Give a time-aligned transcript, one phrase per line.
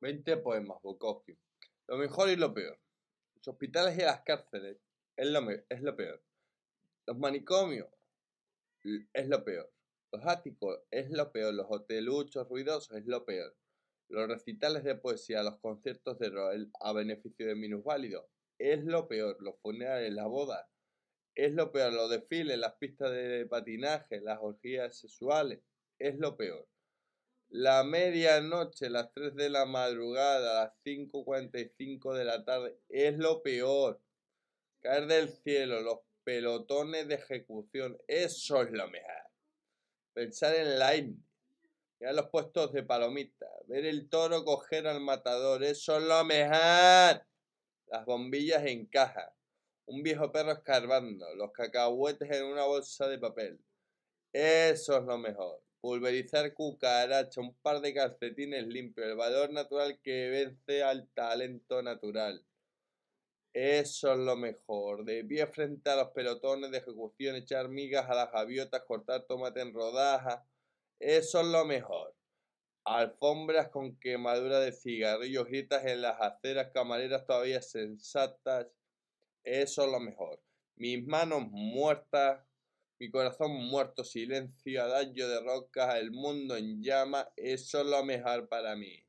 [0.00, 1.38] 20 poemas, Bukowski.
[1.88, 2.78] Lo mejor y lo peor.
[3.36, 4.78] Los hospitales y las cárceles
[5.16, 6.22] es lo, es lo peor.
[7.06, 7.88] Los manicomios
[9.12, 9.70] es lo peor.
[10.12, 11.54] Los áticos es lo peor.
[11.54, 13.54] Los hoteluchos ruidosos es lo peor.
[14.08, 18.24] Los recitales de poesía, los conciertos de rock a beneficio de minusválidos
[18.58, 19.36] es lo peor.
[19.40, 20.68] Los funerales, la boda
[21.34, 21.92] es lo peor.
[21.92, 25.60] Los desfiles, las pistas de patinaje, las orgías sexuales
[25.98, 26.66] es lo peor.
[27.52, 34.00] La medianoche, las 3 de la madrugada, las 5.45 de la tarde, es lo peor.
[34.80, 39.24] Caer del cielo, los pelotones de ejecución, eso es lo mejor.
[40.12, 41.24] Pensar en la India,
[42.06, 47.26] a los puestos de palomita, ver el toro coger al matador, eso es lo mejor.
[47.86, 49.34] Las bombillas en caja,
[49.86, 53.60] un viejo perro escarbando, los cacahuetes en una bolsa de papel,
[54.32, 60.28] eso es lo mejor pulverizar cucaracha, un par de calcetines limpios, el valor natural que
[60.30, 62.44] vence al talento natural.
[63.52, 65.04] Eso es lo mejor.
[65.04, 69.60] De pie frente a los pelotones de ejecución, echar migas a las gaviotas, cortar tomate
[69.60, 70.40] en rodajas.
[71.00, 72.14] Eso es lo mejor.
[72.84, 78.68] Alfombras con quemadura de cigarrillos, gritas en las aceras, camareras todavía sensatas.
[79.42, 80.40] Eso es lo mejor.
[80.76, 82.44] Mis manos muertas
[83.00, 88.46] mi corazón muerto, silencio, adagio de roca, el mundo en llama, eso es lo mejor
[88.46, 89.02] para mí.